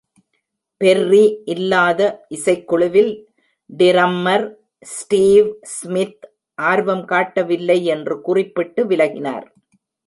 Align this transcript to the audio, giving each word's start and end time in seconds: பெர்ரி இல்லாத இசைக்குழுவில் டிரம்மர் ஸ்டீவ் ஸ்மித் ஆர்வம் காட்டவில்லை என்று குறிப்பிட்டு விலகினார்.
பெர்ரி 0.81 1.25
இல்லாத 1.45 2.01
இசைக்குழுவில் 2.29 3.11
டிரம்மர் 3.69 4.47
ஸ்டீவ் 4.85 5.49
ஸ்மித் 5.75 6.23
ஆர்வம் 6.57 7.05
காட்டவில்லை 7.05 7.79
என்று 7.85 8.21
குறிப்பிட்டு 8.21 8.83
விலகினார். 8.85 9.47